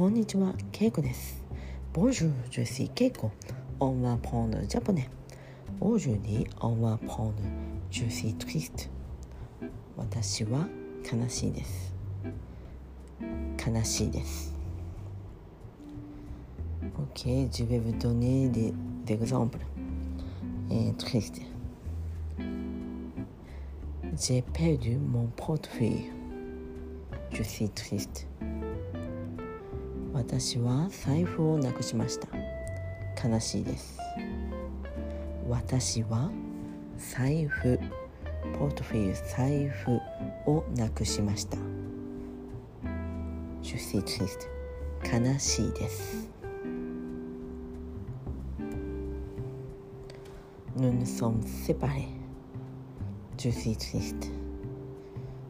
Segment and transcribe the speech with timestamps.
[0.00, 1.42] こんにちは、ケイコです。
[1.92, 3.30] Bonjour, je suis Keiko.
[3.80, 5.08] On va prendre japonais.
[5.80, 7.34] Aujourd'hui, on va prendre
[7.90, 8.90] Je suis triste.
[9.96, 10.68] 私は
[11.10, 11.94] 悲しいです。
[13.66, 14.54] 悲しいです。
[16.98, 18.72] Ok, je vais vous donner des,
[19.04, 19.58] des exemples.
[20.70, 21.40] Et triste.
[24.18, 26.10] J'ai perdu mon portefeuille.
[27.32, 28.26] Je suis triste.
[30.13, 32.27] 私は財布をなくしました。
[33.27, 33.97] 悲しいです。
[35.47, 36.29] 私は
[36.97, 37.79] 財布、
[38.59, 39.99] ポートフィール財布
[40.45, 41.57] をなくしました。
[43.61, 44.47] Je suis triste.
[45.03, 46.29] 悲しいです。
[50.77, 52.07] Nous nous sommes séparés.
[53.37, 54.31] Je suis triste.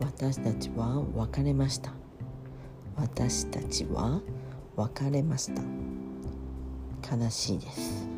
[0.00, 1.92] 私たちは別れました。
[2.96, 4.20] 私たちは
[4.74, 5.62] 別れました。
[7.14, 8.08] 悲しいです。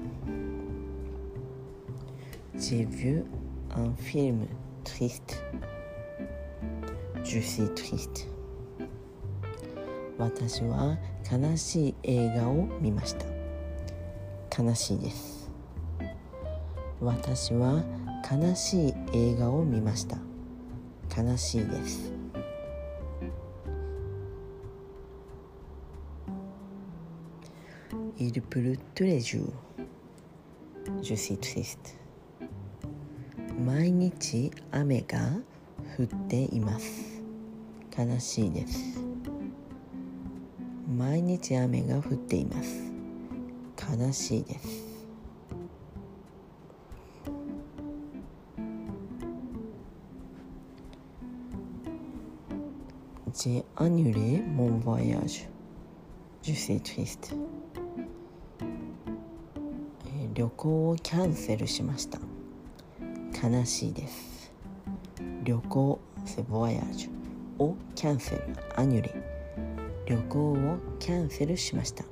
[2.57, 3.25] J'ai vu
[3.71, 4.47] un film
[4.85, 5.43] triste.
[7.25, 8.29] Je suis triste.
[10.17, 10.97] 私は
[11.31, 13.27] 悲しい映画を見ました。
[14.63, 15.51] 悲しいです。
[17.01, 17.83] 私は
[18.31, 20.19] 悲しい映画を見ました。
[21.17, 22.24] 悲しいです。
[28.19, 29.53] Il pleut tous les jours.
[31.03, 31.97] Je suis triste.
[33.59, 35.19] 毎日雨が
[35.99, 37.23] 降っています。
[37.97, 39.01] 悲しいです。
[40.97, 42.93] 毎日雨が降っています。
[43.99, 44.95] 悲しいです。
[53.33, 55.54] J'ai annulé mon voyage.
[56.45, 57.35] Je suis triste.
[60.07, 62.19] えー旅行をキャンセルしました。
[63.43, 64.53] 悲しいです。
[65.43, 68.43] 旅行、セボヤージュをキャンセル、
[68.77, 69.15] アニュレ。
[70.05, 72.05] 旅行をキャンセルしました。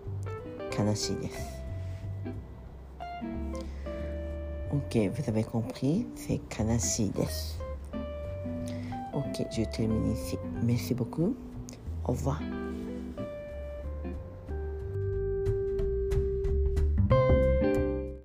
[0.82, 1.62] 悲しいです。
[4.72, 7.60] Ok, vous avez compris, c'est 悲しいです。
[9.12, 10.38] Ok, je termine ici.
[10.64, 11.34] Merci beaucoup.
[12.04, 12.71] Au revoir.